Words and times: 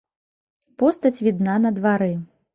Постаць 0.83 1.21
відна 1.29 1.61
на 1.69 1.75
двары. 1.79 2.11